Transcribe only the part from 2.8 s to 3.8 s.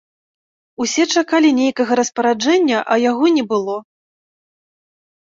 а яго не было.